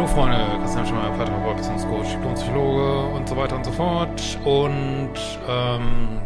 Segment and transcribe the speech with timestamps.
[0.00, 4.38] hallo Freunde, Christian Schemmer, Paartherapeut, Beziehungscoach, Diplompsychologe und so weiter und so fort.
[4.46, 5.12] Und
[5.46, 6.20] ähm,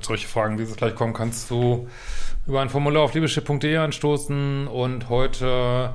[0.00, 1.86] solche Fragen, wie sie gleich kommen, kannst du
[2.48, 4.66] über ein Formular auf liebeschip.de anstoßen.
[4.66, 5.94] Und heute,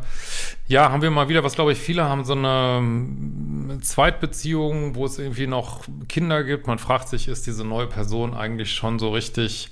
[0.70, 5.06] ja, haben wir mal wieder, was glaube ich viele haben, so eine ähm, Zweitbeziehung, wo
[5.06, 6.68] es irgendwie noch Kinder gibt.
[6.68, 9.70] Man fragt sich, ist diese neue Person eigentlich schon so richtig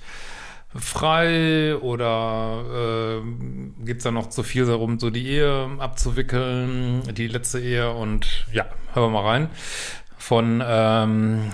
[0.78, 7.28] frei oder äh, geht es da noch zu viel darum, so die Ehe abzuwickeln, die
[7.28, 9.48] letzte Ehe und ja, hören wir mal rein.
[10.18, 11.52] Von ähm,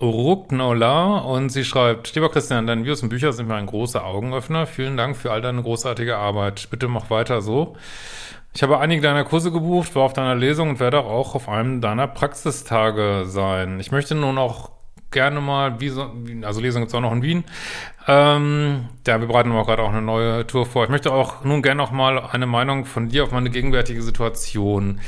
[0.00, 4.66] Ruknola und sie schreibt, lieber Christian, deine Videos und Bücher sind mir ein großer Augenöffner.
[4.66, 6.68] Vielen Dank für all deine großartige Arbeit.
[6.70, 7.76] Bitte mach weiter so.
[8.54, 11.80] Ich habe einige deiner Kurse gebucht, war auf deiner Lesung und werde auch auf einem
[11.80, 13.80] deiner Praxistage sein.
[13.80, 14.70] Ich möchte nun auch
[15.12, 16.10] gerne mal, wie so,
[16.42, 17.44] also Lesung gibt's auch noch in Wien.
[18.08, 20.84] Ähm, ja, wir bereiten auch gerade auch eine neue Tour vor.
[20.84, 25.00] Ich möchte auch nun gerne noch mal eine Meinung von dir auf meine gegenwärtige Situation.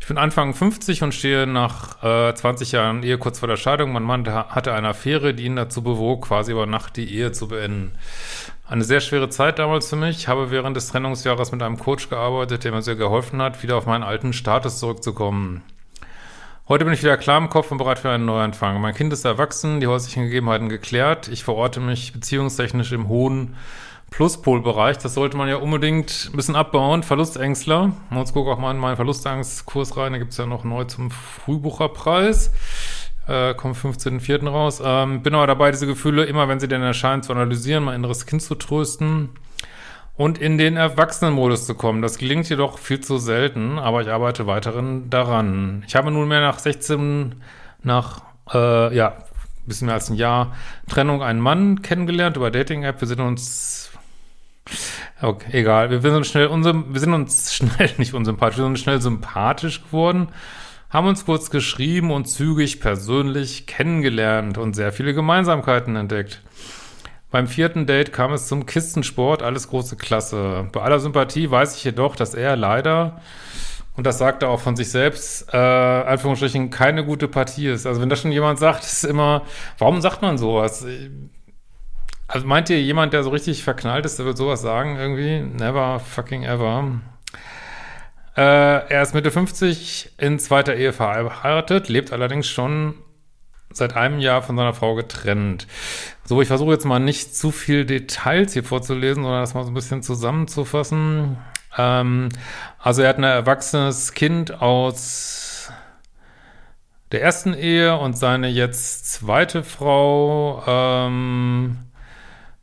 [0.00, 3.92] Ich bin Anfang 50 und stehe nach äh, 20 Jahren Ehe kurz vor der Scheidung.
[3.92, 7.48] Mein Mann hatte eine Affäre, die ihn dazu bewog, quasi über Nacht die Ehe zu
[7.48, 7.92] beenden.
[8.66, 10.16] Eine sehr schwere Zeit damals für mich.
[10.16, 13.76] Ich habe während des Trennungsjahres mit einem Coach gearbeitet, der mir sehr geholfen hat, wieder
[13.76, 15.62] auf meinen alten Status zurückzukommen.
[16.68, 18.78] Heute bin ich wieder klar im Kopf und bereit für einen Neuanfang.
[18.78, 21.26] Mein Kind ist erwachsen, die häuslichen Gegebenheiten geklärt.
[21.28, 23.56] Ich verorte mich beziehungstechnisch im hohen
[24.10, 24.98] Pluspolbereich.
[24.98, 27.02] Das sollte man ja unbedingt ein bisschen abbauen.
[27.02, 27.92] Verlustängstler.
[28.14, 30.12] Jetzt gucke auch mal in meinen Verlustangstkurs rein.
[30.12, 32.50] Da gibt's ja noch neu zum Frühbucherpreis.
[33.26, 34.46] Äh, kommt 15.04.
[34.46, 34.82] raus.
[34.84, 38.26] Ähm, bin aber dabei, diese Gefühle, immer wenn sie denn erscheinen, zu analysieren, mein inneres
[38.26, 39.30] Kind zu trösten
[40.18, 42.02] und in den Erwachsenenmodus zu kommen.
[42.02, 45.84] Das gelingt jedoch viel zu selten, aber ich arbeite weiterhin daran.
[45.86, 47.36] Ich habe nunmehr nach 16,
[47.84, 49.16] nach, äh, ja,
[49.64, 50.56] bisschen mehr als ein Jahr
[50.88, 53.00] Trennung einen Mann kennengelernt über Dating-App.
[53.00, 53.90] Wir sind uns,
[55.22, 58.80] okay, egal, wir sind uns schnell, wir sind uns schnell, nicht unsympathisch, wir sind uns
[58.80, 60.28] schnell sympathisch geworden,
[60.90, 66.42] haben uns kurz geschrieben und zügig persönlich kennengelernt und sehr viele Gemeinsamkeiten entdeckt.
[67.30, 70.68] Beim vierten Date kam es zum Kistensport, alles große Klasse.
[70.72, 73.20] Bei aller Sympathie weiß ich jedoch, dass er leider,
[73.96, 77.86] und das sagt er auch von sich selbst, äh, Anführungsstrichen, keine gute Partie ist.
[77.86, 79.42] Also wenn das schon jemand sagt, ist immer,
[79.76, 80.86] warum sagt man sowas?
[82.28, 85.40] Also meint ihr, jemand, der so richtig verknallt ist, der wird sowas sagen irgendwie?
[85.40, 87.00] Never fucking ever.
[88.36, 92.94] Äh, er ist Mitte 50, in zweiter Ehe verheiratet, lebt allerdings schon
[93.72, 95.66] seit einem Jahr von seiner Frau getrennt.
[96.24, 99.70] So, ich versuche jetzt mal nicht zu viel Details hier vorzulesen, sondern das mal so
[99.70, 101.38] ein bisschen zusammenzufassen.
[101.76, 102.28] Ähm,
[102.78, 105.72] also er hat ein erwachsenes Kind aus
[107.12, 111.78] der ersten Ehe und seine jetzt zweite Frau, ähm,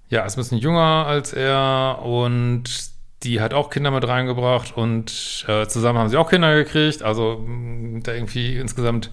[0.10, 2.94] ja, ist ein bisschen jünger als er und
[3.24, 7.02] die hat auch Kinder mit reingebracht und äh, zusammen haben sie auch Kinder gekriegt.
[7.02, 7.44] Also
[8.04, 9.10] da irgendwie insgesamt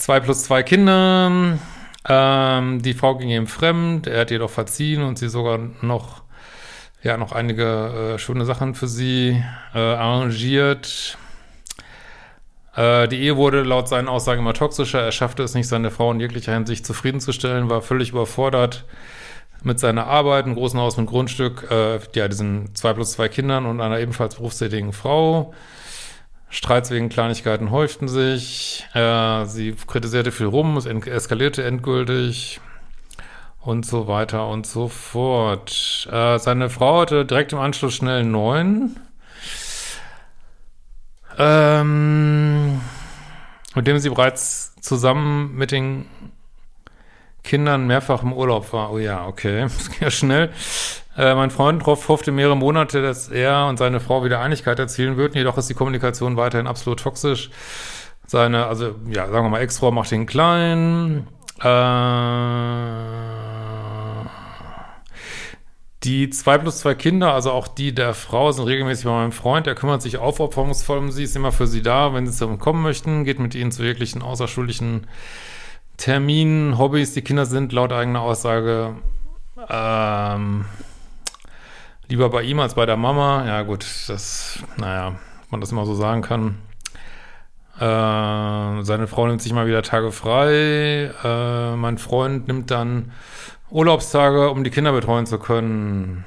[0.00, 1.58] zwei plus zwei Kinder.
[2.08, 6.22] Ähm, die Frau ging ihm fremd, er hat jedoch verziehen und sie sogar noch,
[7.02, 9.42] ja, noch einige äh, schöne Sachen für sie
[9.74, 11.18] äh, arrangiert.
[12.74, 15.02] Äh, die Ehe wurde laut seinen Aussagen immer toxischer.
[15.02, 18.86] Er schaffte es nicht, seine Frau in jeglicher Hinsicht zufriedenzustellen, war völlig überfordert
[19.62, 23.66] mit seiner Arbeit, ein großen Haus mit Grundstück, äh, ja, diesen zwei plus zwei Kindern
[23.66, 25.52] und einer ebenfalls berufstätigen Frau.
[26.50, 28.84] Streits wegen Kleinigkeiten häuften sich.
[28.92, 32.60] Äh, sie kritisierte viel rum, es eskalierte endgültig
[33.60, 36.08] und so weiter und so fort.
[36.10, 38.98] Äh, seine Frau hatte direkt im Anschluss schnell neun.
[41.38, 42.80] Ähm,
[43.74, 46.06] mit dem sie bereits zusammen mit den
[47.44, 48.92] Kindern mehrfach im Urlaub war.
[48.92, 50.50] Oh ja, okay, das ging ja schnell.
[51.16, 55.36] Äh, mein Freund hoffte mehrere Monate, dass er und seine Frau wieder Einigkeit erzielen würden,
[55.36, 57.50] jedoch ist die Kommunikation weiterhin absolut toxisch.
[58.26, 61.26] Seine, also, ja, sagen wir mal, Ex-Frau macht ihn klein.
[61.60, 61.70] Äh,
[66.02, 69.66] Die zwei plus zwei Kinder, also auch die der Frau, sind regelmäßig bei meinem Freund.
[69.66, 72.58] Er kümmert sich aufopferungsvoll um sie, ist immer für sie da, wenn sie zu ihm
[72.58, 75.06] kommen möchten, geht mit ihnen zu jeglichen außerschulischen
[75.98, 77.12] Terminen, Hobbys.
[77.12, 78.94] Die Kinder sind laut eigener Aussage
[79.68, 80.64] ähm,
[82.10, 83.46] lieber bei ihm als bei der Mama.
[83.46, 85.14] Ja gut, das, naja,
[85.50, 86.56] man das immer so sagen kann.
[87.76, 91.12] Äh, seine Frau nimmt sich mal wieder Tage frei.
[91.24, 93.12] Äh, mein Freund nimmt dann
[93.70, 96.24] Urlaubstage, um die Kinder betreuen zu können.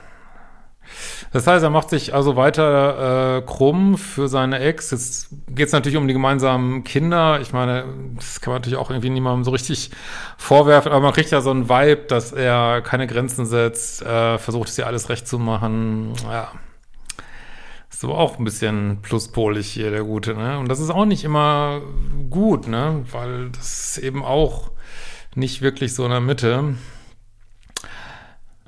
[1.33, 4.91] Das heißt, er macht sich also weiter äh, krumm für seine Ex.
[4.91, 7.41] Jetzt geht es natürlich um die gemeinsamen Kinder.
[7.41, 7.85] Ich meine,
[8.15, 9.89] das kann man natürlich auch irgendwie niemandem so richtig
[10.37, 14.69] vorwerfen, aber man kriegt ja so einen Vibe, dass er keine Grenzen setzt, äh, versucht
[14.69, 16.13] es ja alles recht zu machen.
[16.29, 16.51] Ja.
[17.91, 20.59] Ist aber auch ein bisschen pluspolig hier, der Gute, ne?
[20.59, 21.81] Und das ist auch nicht immer
[22.29, 23.05] gut, ne?
[23.11, 24.69] Weil das eben auch
[25.33, 26.75] nicht wirklich so in der Mitte.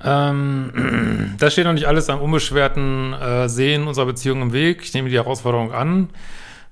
[0.04, 4.82] Ähm, das steht noch nicht alles am unbeschwerten äh, Sehen unserer Beziehung im Weg.
[4.82, 6.10] Ich nehme die Herausforderung an.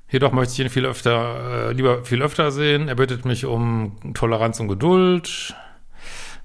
[0.09, 2.89] Jedoch möchte ich ihn viel öfter, äh, lieber viel öfter sehen.
[2.89, 5.55] Er bittet mich um Toleranz und Geduld.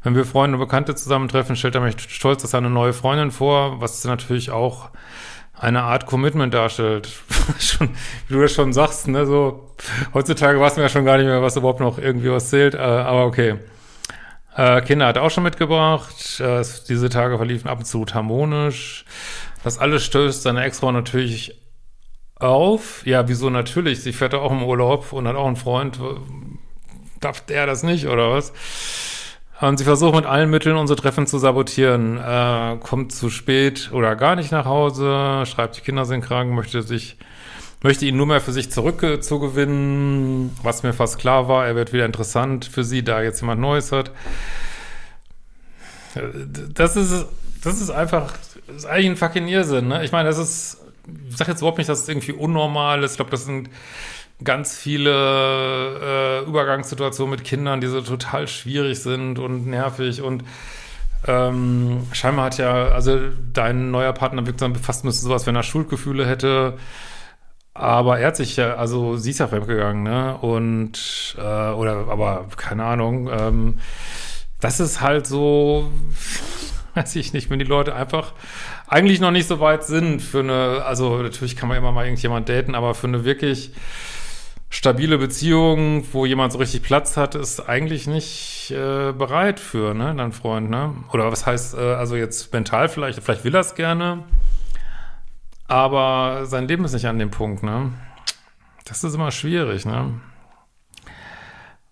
[0.02, 3.81] Wenn wir Freunde und Bekannte zusammentreffen, stellt er mich stolz als seine neue Freundin vor,
[3.81, 4.90] was natürlich auch
[5.54, 7.12] eine Art Commitment darstellt.
[7.60, 7.90] schon,
[8.28, 9.76] wie du das schon sagst, ne, so,
[10.14, 12.78] heutzutage weiß man ja schon gar nicht mehr, was überhaupt noch irgendwie was zählt, äh,
[12.78, 13.56] aber okay.
[14.59, 16.41] Äh, Kinder hat er auch schon mitgebracht.
[16.41, 19.06] Äh, diese Tage verliefen absolut harmonisch.
[19.63, 21.57] Das alles stößt seine Ex-Frau natürlich
[22.35, 23.07] auf.
[23.07, 24.01] Ja, wieso natürlich?
[24.03, 25.97] Sie fährt auch im Urlaub und hat auch einen Freund.
[27.21, 28.51] Darf der das nicht oder was?
[29.61, 32.17] Und sie versucht mit allen Mitteln unsere Treffen zu sabotieren.
[32.17, 36.81] Äh, kommt zu spät oder gar nicht nach Hause, schreibt, die Kinder sind krank, möchte
[36.81, 37.15] sich,
[37.81, 41.66] möchte ihn nur mehr für sich zurückzugewinnen, was mir fast klar war.
[41.66, 44.12] Er wird wieder interessant für sie, da jetzt jemand Neues hat.
[46.74, 47.26] Das ist,
[47.64, 48.34] das ist einfach,
[48.68, 50.04] das ist eigentlich ein fucking Irrsinn, ne?
[50.04, 50.78] Ich meine, das ist,
[51.30, 53.12] ich sag jetzt überhaupt nicht, dass es irgendwie unnormal ist.
[53.12, 53.70] Ich glaube, das sind
[54.44, 60.44] ganz viele äh, Übergangssituationen mit Kindern, die so total schwierig sind und nervig und
[61.28, 63.20] ähm, scheinbar hat ja, also
[63.52, 66.78] dein neuer Partner wirkt dann fast müsste sowas, wenn er Schuldgefühle hätte.
[67.80, 70.38] Aber er hat sich ja, also sie ist ja fremdgegangen, ne?
[70.38, 73.78] Und, äh, oder, aber keine Ahnung, ähm,
[74.60, 75.90] das ist halt so,
[76.96, 78.34] weiß ich nicht, wenn die Leute einfach
[78.86, 82.50] eigentlich noch nicht so weit sind für eine, also natürlich kann man immer mal irgendjemand
[82.50, 83.72] daten, aber für eine wirklich
[84.70, 90.14] stabile Beziehung, wo jemand so richtig Platz hat, ist eigentlich nicht äh, bereit für, ne,
[90.18, 90.96] dein Freund, ne?
[91.14, 94.26] Oder was heißt, äh, also jetzt mental vielleicht, vielleicht will er es gerne,
[95.69, 97.94] aber sein Leben ist nicht an dem Punkt, ne?
[98.86, 100.19] Das ist immer schwierig, ne?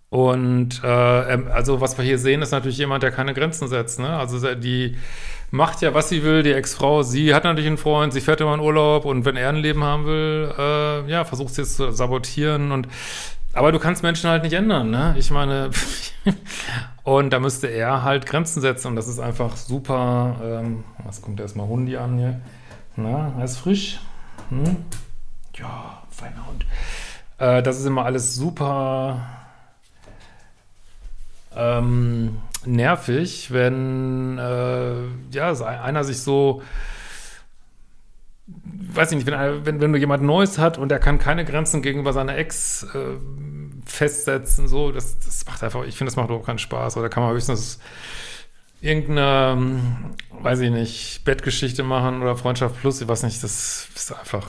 [0.10, 4.18] Und äh, also was wir hier sehen, ist natürlich jemand, der keine Grenzen setzt, ne?
[4.18, 4.98] Also die
[5.52, 7.04] macht ja, was sie will, die Ex-Frau.
[7.04, 9.84] Sie hat natürlich einen Freund, sie fährt immer in Urlaub und wenn er ein Leben
[9.84, 12.88] haben will, äh, ja, versucht sie jetzt zu sabotieren und
[13.54, 15.16] aber du kannst Menschen halt nicht ändern, ne?
[15.18, 15.72] Ich meine,
[17.04, 20.36] und da müsste er halt Grenzen setzen und das ist einfach super.
[20.44, 22.42] Ähm, was kommt erstmal Hundi an hier?
[22.98, 24.00] Na, er ist frisch.
[24.50, 24.78] Hm?
[25.56, 26.66] Ja, feiner Hund.
[27.38, 29.22] Äh, das ist immer alles super
[31.56, 34.96] ähm, nervig, wenn äh,
[35.32, 36.62] ja, einer sich so
[38.48, 41.82] weiß ich nicht, wenn, wenn, wenn du jemand Neues hat und er kann keine Grenzen
[41.82, 43.18] gegenüber seiner Ex äh,
[43.86, 46.98] festsetzen, so, das, das macht einfach, ich finde, das macht überhaupt keinen Spaß.
[46.98, 47.80] Oder kann man höchstens
[48.82, 54.48] irgendeine, weiß ich nicht, Bettgeschichte machen oder Freundschaft plus, ich weiß nicht, das ist einfach.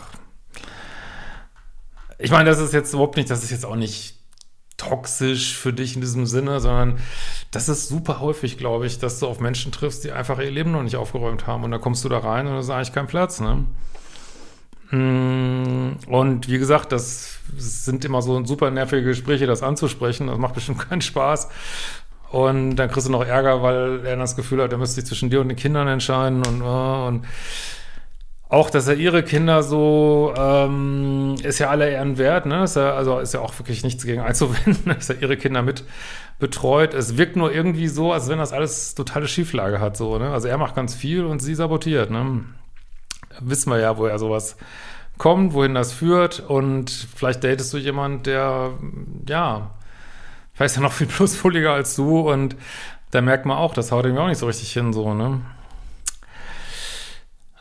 [2.18, 4.16] Ich meine, das ist jetzt überhaupt nicht, das ist jetzt auch nicht
[4.76, 6.98] toxisch für dich in diesem Sinne, sondern
[7.50, 10.70] das ist super häufig, glaube ich, dass du auf Menschen triffst, die einfach ihr Leben
[10.70, 13.06] noch nicht aufgeräumt haben und da kommst du da rein und da ist eigentlich kein
[13.08, 13.64] Platz, ne?
[14.90, 20.28] Mm, und wie gesagt, das sind immer so super nervige Gespräche, das anzusprechen.
[20.28, 21.48] Das macht bestimmt keinen Spaß.
[22.30, 25.30] Und dann kriegst du noch Ärger, weil er das Gefühl hat, er müsste sich zwischen
[25.30, 27.26] dir und den Kindern entscheiden und, und
[28.50, 32.64] auch, dass er ihre Kinder so, ähm, ist ja alle Ehren wert, ne?
[32.64, 35.84] Ist ja, also ist ja auch wirklich nichts gegen einzuwenden, dass er ihre Kinder mit
[36.38, 36.94] betreut.
[36.94, 40.30] Es wirkt nur irgendwie so, als wenn das alles totale Schieflage hat, so, ne?
[40.30, 42.44] Also er macht ganz viel und sie sabotiert, ne?
[43.40, 44.56] Wissen wir ja, woher sowas
[45.18, 48.72] kommt, wohin das führt und vielleicht datest du jemand, der,
[49.28, 49.72] ja,
[50.58, 52.56] vielleicht ist ja noch viel plusfoliger als du und
[53.12, 55.40] da merkt man auch, das haut irgendwie auch nicht so richtig hin, so, ne?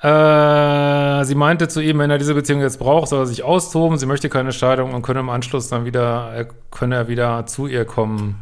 [0.02, 3.98] Äh, sie meinte zu ihm, wenn er diese Beziehung jetzt braucht, soll er sich austoben.
[3.98, 7.66] Sie möchte keine Scheidung und könne im Anschluss dann wieder, er könne er wieder zu
[7.66, 8.40] ihr kommen.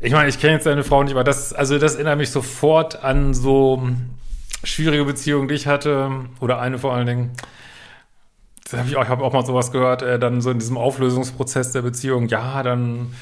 [0.00, 3.02] Ich meine, ich kenne jetzt deine Frau nicht, aber das, also das erinnert mich sofort
[3.02, 3.88] an so
[4.62, 7.30] schwierige Beziehungen, die ich hatte, oder eine vor allen Dingen.
[8.64, 10.78] Das hab ich, auch, ich habe auch mal sowas gehört, äh, dann so in diesem
[10.78, 13.12] Auflösungsprozess der Beziehung, ja, dann,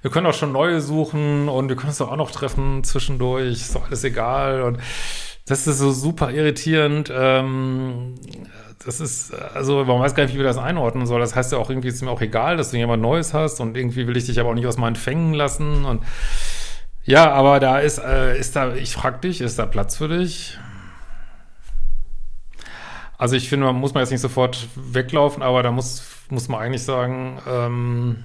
[0.00, 3.52] wir können auch schon neue suchen und wir können uns doch auch noch treffen zwischendurch,
[3.52, 4.62] ist doch alles egal.
[4.62, 4.78] Und
[5.46, 7.12] das ist so super irritierend.
[7.14, 8.14] Ähm,
[8.84, 11.20] das ist, also man weiß gar nicht, wie wir das einordnen soll.
[11.20, 13.76] Das heißt ja auch irgendwie, ist mir auch egal, dass du jemand Neues hast und
[13.76, 16.02] irgendwie will ich dich aber auch nicht aus meinen Fängen lassen und
[17.04, 20.58] ja, aber da ist, äh, ist da, ich frag dich, ist da Platz für dich?
[23.22, 26.60] Also ich finde, man muss man jetzt nicht sofort weglaufen, aber da muss, muss man
[26.60, 28.24] eigentlich sagen, ähm,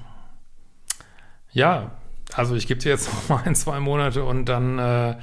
[1.51, 1.92] ja,
[2.34, 5.18] also ich gebe dir jetzt noch mal ein, zwei Monate und dann äh,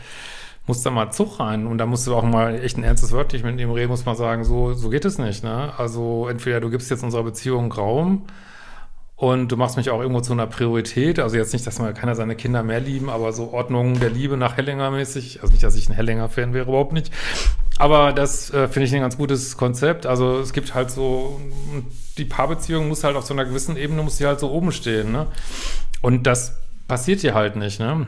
[0.69, 1.67] muss da mal Zug rein.
[1.67, 4.15] Und da musst du auch mal echt ein ernstes Wörtlich mit ihm reden, muss man
[4.15, 5.73] sagen, so, so geht es nicht, ne?
[5.77, 8.27] Also entweder du gibst jetzt unserer Beziehung Raum
[9.17, 12.15] und du machst mich auch irgendwo zu einer Priorität, also jetzt nicht, dass man keiner
[12.15, 15.75] seine Kinder mehr lieben, aber so Ordnung der Liebe nach Hellinger mäßig, also nicht, dass
[15.75, 17.13] ich ein Hellinger-Fan wäre, überhaupt nicht,
[17.79, 20.07] aber das äh, finde ich ein ganz gutes Konzept.
[20.07, 21.41] Also es gibt halt so,
[22.17, 25.13] die Paarbeziehung muss halt auf so einer gewissen Ebene, muss die halt so oben stehen,
[25.13, 25.27] ne?
[26.01, 28.07] Und das passiert hier halt nicht, ne?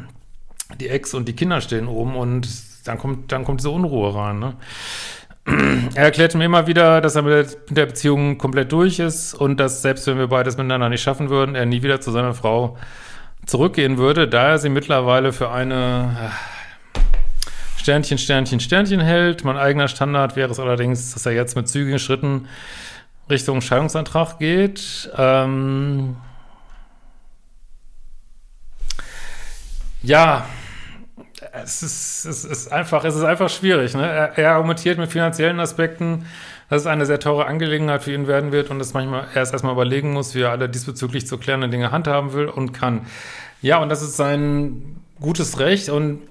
[0.81, 2.49] Die Ex und die Kinder stehen oben und
[2.85, 4.57] dann kommt, dann kommt diese Unruhe rein, ne?
[5.95, 9.81] Er erklärte mir immer wieder, dass er mit der Beziehung komplett durch ist und dass
[9.81, 12.77] selbst wenn wir beides miteinander nicht schaffen würden, er nie wieder zu seiner Frau
[13.47, 16.33] zurückgehen würde, da er sie mittlerweile für eine
[17.87, 19.45] Sternchen, Sternchen, Sternchen hält.
[19.45, 22.49] Mein eigener Standard wäre es allerdings, dass er jetzt mit zügigen Schritten
[23.31, 25.09] Richtung Scheidungsantrag geht.
[25.17, 26.17] Ähm
[30.03, 30.47] ja,
[31.53, 33.95] es ist, es ist einfach, es ist einfach schwierig.
[33.95, 34.05] Ne?
[34.05, 36.27] Er, er argumentiert mit finanziellen Aspekten,
[36.69, 39.53] dass es eine sehr teure Angelegenheit für ihn werden wird und dass manchmal er es
[39.53, 43.07] erstmal überlegen muss, wie er alle diesbezüglich zu klärenden Dinge handhaben will und kann.
[43.63, 46.23] Ja, und das ist sein gutes Recht und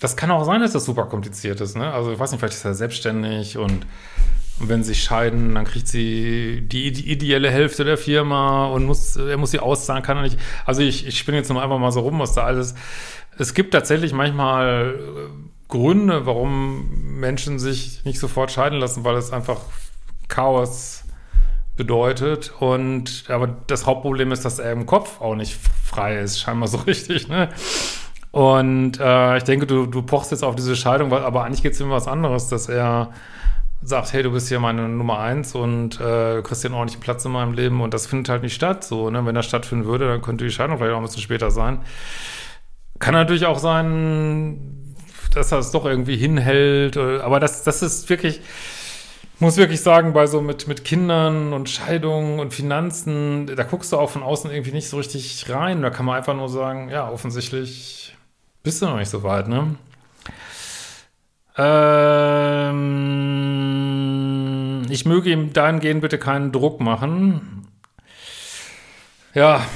[0.00, 1.76] das kann auch sein, dass das super kompliziert ist.
[1.76, 1.92] Ne?
[1.92, 3.86] Also ich weiß nicht, vielleicht ist er selbstständig und,
[4.60, 9.36] wenn sie scheiden, dann kriegt sie die, die, ideelle Hälfte der Firma und muss, er
[9.38, 10.38] muss sie auszahlen, kann er nicht.
[10.66, 12.74] Also ich, ich spinne jetzt nur einfach mal so rum, was da alles.
[13.38, 19.32] Es gibt tatsächlich manchmal äh, Gründe, warum Menschen sich nicht sofort scheiden lassen, weil es
[19.32, 19.60] einfach
[20.28, 21.04] Chaos
[21.76, 22.52] bedeutet.
[22.60, 26.76] Und aber das Hauptproblem ist, dass er im Kopf auch nicht frei ist, scheinbar so
[26.86, 27.28] richtig.
[27.28, 27.48] Ne?
[28.32, 31.72] Und äh, ich denke, du, du pochst jetzt auf diese Scheidung, weil, aber eigentlich geht
[31.72, 33.10] es um was anderes, dass er
[33.82, 37.24] sagt, hey, du bist hier meine Nummer eins und äh, kriegst hier einen ordentlichen Platz
[37.24, 38.84] in meinem Leben und das findet halt nicht statt.
[38.84, 39.24] So, ne?
[39.24, 41.80] Wenn das stattfinden würde, dann könnte die Scheidung vielleicht auch ein bisschen später sein.
[42.98, 44.94] Kann natürlich auch sein,
[45.34, 48.42] dass er es doch irgendwie hinhält, aber das, das ist wirklich,
[49.38, 53.96] muss wirklich sagen, bei so mit, mit Kindern und Scheidungen und Finanzen, da guckst du
[53.96, 55.80] auch von außen irgendwie nicht so richtig rein.
[55.80, 58.09] Da kann man einfach nur sagen, ja, offensichtlich
[58.62, 59.76] bist du noch nicht so weit, ne?
[61.56, 62.76] Ähm,
[64.88, 67.66] ich möge ihm dahingehend bitte keinen Druck machen.
[69.34, 69.66] Ja.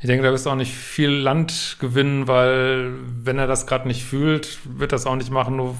[0.00, 2.92] Ich denke, da wirst du auch nicht viel Land gewinnen, weil
[3.24, 5.56] wenn er das gerade nicht fühlt, wird das auch nicht machen.
[5.56, 5.76] Nur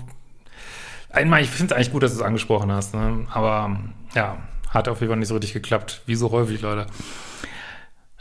[1.11, 3.27] einmal, ich finde es eigentlich gut, dass du es angesprochen hast, ne?
[3.31, 3.79] aber
[4.15, 4.39] ja,
[4.71, 6.01] hat auf jeden Fall nicht so richtig geklappt.
[6.07, 6.87] Wie so häufig, Leute.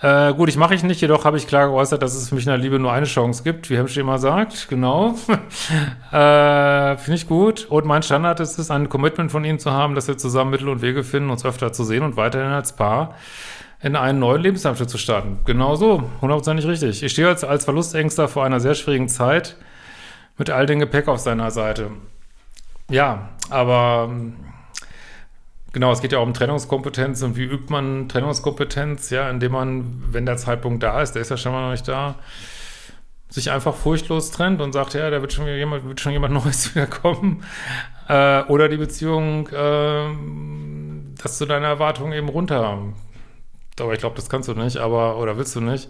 [0.03, 2.45] Äh, gut, ich mache ich nicht, jedoch habe ich klar geäußert, dass es für mich
[2.45, 4.67] in der Liebe nur eine Chance gibt, wie Hemsch immer sagt.
[4.67, 5.11] Genau.
[6.11, 7.67] äh, Finde ich gut.
[7.69, 10.67] Und mein Standard ist es, ein Commitment von Ihnen zu haben, dass wir zusammen Mittel
[10.67, 13.15] und Wege finden, uns öfter zu sehen und weiterhin als Paar
[13.81, 15.39] in einen neuen Lebensabschnitt zu starten.
[15.45, 17.01] Genau so, hundertprozentig richtig.
[17.01, 19.55] Ich stehe als, als Verlustängster vor einer sehr schwierigen Zeit
[20.37, 21.91] mit all dem Gepäck auf seiner Seite.
[22.89, 24.09] Ja, aber
[25.73, 30.03] Genau, es geht ja auch um Trennungskompetenz und wie übt man Trennungskompetenz, ja, indem man,
[30.11, 32.15] wenn der Zeitpunkt da ist, der ist ja schon mal noch nicht da,
[33.27, 36.75] sich einfach furchtlos trennt und sagt, ja, da wird schon jemand, wird schon jemand Neues
[36.75, 37.43] wiederkommen.
[38.07, 42.77] Äh, oder die Beziehung, äh, dass du deine Erwartungen eben runter.
[43.79, 45.89] Aber ich glaube, das kannst du nicht, aber, oder willst du nicht,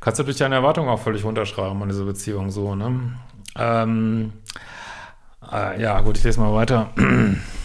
[0.00, 3.14] kannst du durch deine Erwartungen auch völlig runterschreiben an diese Beziehung so, ne?
[3.56, 4.34] Ähm,
[5.50, 6.90] äh, ja, gut, ich lese mal weiter.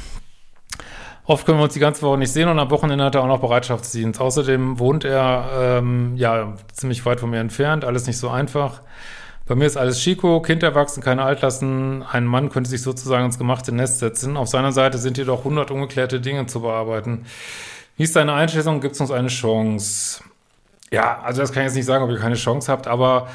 [1.29, 3.27] Oft können wir uns die ganze Woche nicht sehen und am Wochenende hat er auch
[3.27, 4.19] noch Bereitschaftsdienst.
[4.19, 8.81] Außerdem wohnt er ähm, ja ziemlich weit von mir entfernt, alles nicht so einfach.
[9.45, 12.01] Bei mir ist alles Chico, Kind erwachsen, keine Altlassen.
[12.01, 14.37] Ein Mann könnte sich sozusagen ins gemachte Nest setzen.
[14.37, 17.27] Auf seiner Seite sind jedoch 100 ungeklärte Dinge zu bearbeiten.
[17.95, 18.81] Wie ist deine Einschätzung?
[18.81, 20.23] Gibt es uns eine Chance?
[20.89, 23.27] Ja, also das kann ich jetzt nicht sagen, ob ihr keine Chance habt, aber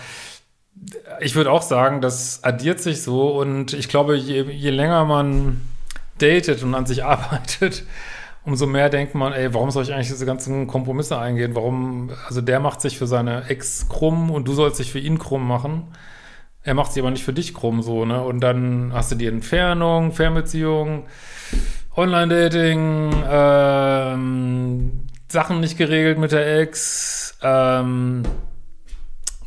[1.20, 5.60] ich würde auch sagen, das addiert sich so und ich glaube, je, je länger man
[6.18, 7.84] datet und an sich arbeitet,
[8.44, 11.54] umso mehr denkt man, ey, warum soll ich eigentlich diese ganzen Kompromisse eingehen?
[11.54, 15.18] Warum, also der macht sich für seine Ex krumm und du sollst dich für ihn
[15.18, 15.88] krumm machen.
[16.62, 18.22] Er macht sie aber nicht für dich krumm, so, ne?
[18.22, 21.04] Und dann hast du die Entfernung, Fernbeziehung,
[21.94, 28.22] Online-Dating, ähm, Sachen nicht geregelt mit der Ex, ähm,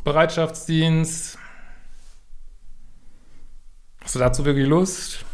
[0.04, 1.38] Bereitschaftsdienst.
[4.02, 5.24] Hast du dazu wirklich Lust?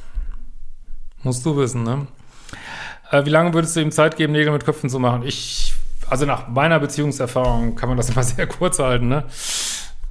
[1.25, 2.07] Musst du wissen, ne?
[3.11, 5.23] Äh, wie lange würdest du ihm Zeit geben, Nägel mit Köpfen zu machen?
[5.25, 5.75] Ich,
[6.09, 9.25] also nach meiner Beziehungserfahrung kann man das immer sehr kurz halten, ne?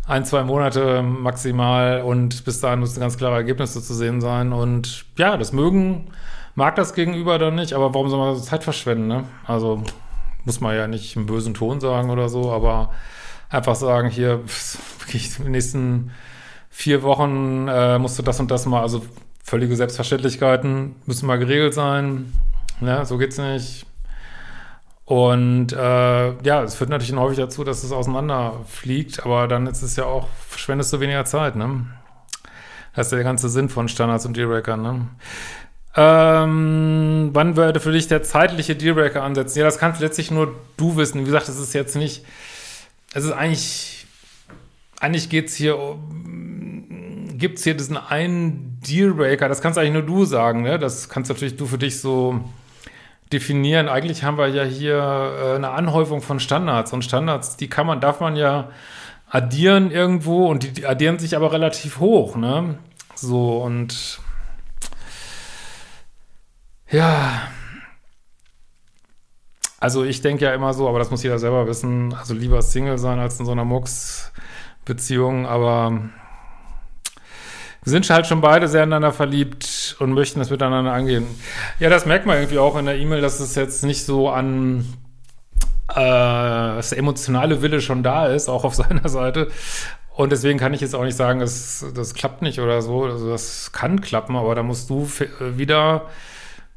[0.05, 4.51] Ein, zwei Monate maximal und bis dahin müssen ganz klare Ergebnisse zu sehen sein.
[4.51, 6.10] Und ja, das mögen,
[6.55, 9.24] mag das Gegenüber dann nicht, aber warum soll man so Zeit verschwenden, ne?
[9.46, 9.84] Also
[10.46, 12.89] muss man ja nicht im bösen Ton sagen oder so, aber
[13.50, 14.41] einfach sagen, hier,
[15.00, 16.12] wirklich, in den nächsten
[16.70, 19.03] vier Wochen äh, musst du das und das mal, also
[19.53, 22.33] völlige Selbstverständlichkeiten müssen mal geregelt sein.
[22.81, 23.05] Ne?
[23.05, 23.86] So geht's nicht.
[25.05, 29.95] Und äh, ja, es führt natürlich häufig dazu, dass es auseinanderfliegt, aber dann ist es
[29.95, 31.86] ja auch, verschwendest du weniger Zeit, ne?
[32.95, 35.07] Das ist ja der ganze Sinn von Standards und Dealbreakern, ne?
[35.95, 39.60] Ähm, wann würde für dich der zeitliche Dealbreaker ansetzen?
[39.60, 41.22] Ja, das kannst letztlich nur du wissen.
[41.22, 42.25] Wie gesagt, es ist jetzt nicht,
[43.13, 44.07] es ist eigentlich,
[45.00, 47.02] eigentlich geht's hier um,
[47.43, 50.79] gibt's hier diesen einen Dealbreaker, das kannst eigentlich nur du sagen, ne?
[50.79, 52.39] Das kannst natürlich du für dich so
[53.33, 53.89] definieren.
[53.89, 58.00] Eigentlich haben wir ja hier äh, eine Anhäufung von Standards und Standards, die kann man,
[58.00, 58.69] darf man ja
[59.29, 62.77] addieren irgendwo und die, die addieren sich aber relativ hoch, ne?
[63.13, 64.21] So und
[66.89, 67.50] ja.
[69.81, 72.97] Also ich denke ja immer so, aber das muss jeder selber wissen, also lieber Single
[72.97, 76.09] sein als in so einer Mux-Beziehung, aber
[77.83, 81.25] wir sind halt schon beide sehr ineinander verliebt und möchten das miteinander angehen.
[81.79, 84.85] Ja, das merkt man irgendwie auch in der E-Mail, dass es jetzt nicht so an
[85.89, 89.49] äh, der emotionale Wille schon da ist, auch auf seiner Seite.
[90.15, 93.05] Und deswegen kann ich jetzt auch nicht sagen, das, das klappt nicht oder so.
[93.05, 95.09] Also das kann klappen, aber da musst du
[95.39, 96.03] wieder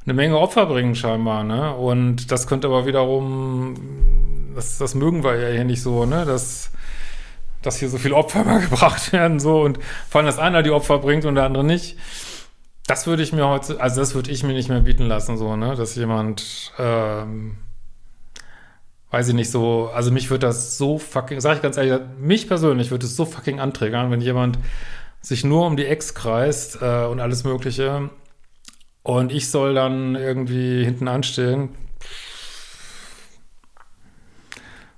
[0.05, 1.75] eine Menge Opfer bringen scheinbar, ne?
[1.75, 3.75] Und das könnte aber wiederum,
[4.55, 6.25] das, das mögen wir ja hier nicht so, ne?
[6.25, 6.71] Das
[7.67, 10.71] dass hier so viele Opfer mal gebracht werden, so und vor allem, dass einer die
[10.71, 11.97] Opfer bringt und der andere nicht.
[12.87, 15.57] Das würde ich mir heute, also das würde ich mir nicht mehr bieten lassen, so,
[15.57, 17.57] ne, dass jemand, ähm,
[19.11, 22.47] weiß ich nicht, so, also mich würde das so fucking, sag ich ganz ehrlich, mich
[22.47, 24.57] persönlich würde es so fucking anträgern, wenn jemand
[25.21, 28.09] sich nur um die Ex kreist äh, und alles Mögliche
[29.07, 31.69] und ich soll dann irgendwie hinten anstehen.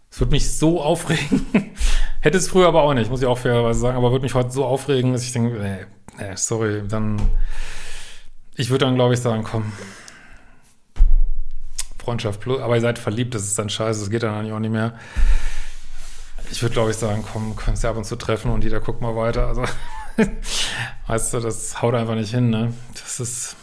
[0.10, 1.46] Es würde mich so aufregen.
[2.22, 4.52] Hätte es früher aber auch nicht, muss ich auch fairerweise sagen, aber würde mich heute
[4.52, 5.86] so aufregen, dass ich denke, nee,
[6.18, 7.22] nee sorry, dann,
[8.56, 9.72] ich würde dann, glaube ich, sagen, komm,
[11.98, 14.60] Freundschaft plus, aber ihr seid verliebt, das ist dann scheiße, das geht dann eigentlich auch
[14.60, 14.96] nicht mehr.
[16.52, 19.02] Ich würde, glaube ich, sagen, komm, kannst ja ab und zu treffen und jeder guckt
[19.02, 19.64] mal weiter, also,
[21.08, 23.56] weißt du, das haut einfach nicht hin, ne, das ist,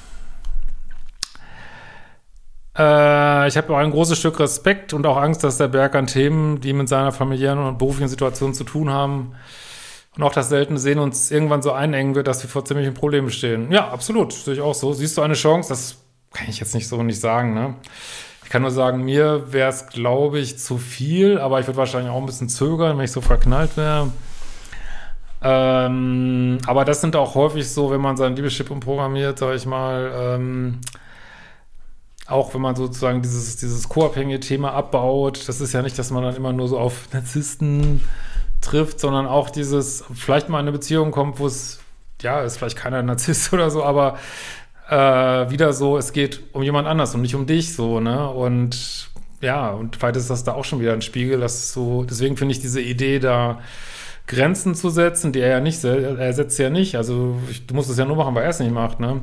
[2.79, 6.07] äh, ich habe auch ein großes Stück Respekt und auch Angst, dass der Berg an
[6.07, 9.35] Themen, die mit seiner familiären und beruflichen Situation zu tun haben,
[10.17, 13.31] und auch das seltene Sehen uns irgendwann so einengen wird, dass wir vor ziemlichen Problemen
[13.31, 13.71] stehen.
[13.71, 14.95] Ja, absolut, sehe ich auch so.
[14.95, 15.69] Siehst du eine Chance?
[15.69, 15.99] Das
[16.33, 17.75] kann ich jetzt nicht so nicht sagen, ne?
[18.43, 22.11] Ich kann nur sagen, mir wäre es, glaube ich, zu viel, aber ich würde wahrscheinlich
[22.11, 24.11] auch ein bisschen zögern, wenn ich so verknallt wäre.
[25.43, 30.13] Ähm, aber das sind auch häufig so, wenn man sein Liebeschip umprogrammiert, sage ich mal,
[30.15, 30.81] ähm,
[32.27, 36.23] auch wenn man sozusagen dieses, dieses co-abhängige Thema abbaut, das ist ja nicht, dass man
[36.23, 38.01] dann immer nur so auf Narzissten
[38.61, 41.81] trifft, sondern auch dieses, vielleicht mal in eine Beziehung kommt, wo es,
[42.23, 44.19] ja, ist vielleicht keiner Narzisst oder so, aber
[44.89, 48.29] äh, wieder so, es geht um jemand anders und nicht um dich, so, ne?
[48.29, 49.11] Und
[49.41, 52.53] ja, und vielleicht ist das da auch schon wieder ein Spiegel, dass so, deswegen finde
[52.53, 53.61] ich diese Idee da,
[54.27, 57.37] Grenzen zu setzen, die er ja nicht, er setzt ja nicht, also
[57.67, 59.21] du musst es ja nur machen, weil er es nicht macht, ne?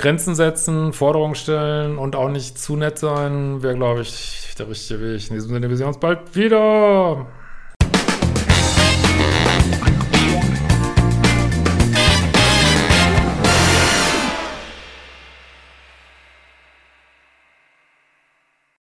[0.00, 4.98] Grenzen setzen, Forderungen stellen und auch nicht zu nett sein, wäre, glaube ich, der richtige
[5.00, 5.28] Weg.
[5.28, 7.26] In diesem Sinne, wir sehen uns bald wieder.